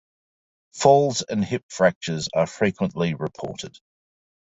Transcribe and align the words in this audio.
Falls 0.73 1.21
and 1.21 1.45
hip 1.45 1.63
fractures 1.69 2.27
are 2.33 2.47
frequently 2.47 3.13
reported. 3.13 3.77